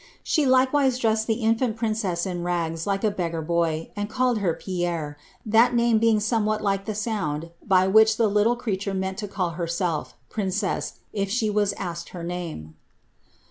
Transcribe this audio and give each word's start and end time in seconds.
She 0.23 0.47
likewise 0.47 0.97
dressed 0.97 1.27
the 1.27 1.43
in 1.43 1.57
■JBcea 1.57 2.25
in 2.25 2.41
ngs, 2.43 2.87
like 2.87 3.03
a 3.03 3.11
beggar 3.11 3.43
boy, 3.43 3.91
and 3.95 4.09
called 4.09 4.39
her 4.39 4.51
* 4.53 4.59
Pierre,* 4.59 5.15
that 5.45 5.75
being 5.75 5.99
aoowwhat 6.17 6.59
like 6.61 6.85
the 6.85 6.95
sound 6.95 7.51
by 7.63 7.85
which 7.85 8.17
the 8.17 8.27
little 8.27 8.55
creators 8.55 8.95
meant 8.95 9.21
II 9.21 9.29
hmelf, 9.29 10.13
^princeas,' 10.31 10.93
if 11.13 11.29
she 11.29 11.51
was 11.51 11.73
asked 11.73 12.09
her 12.09 12.23
name. 12.23 12.73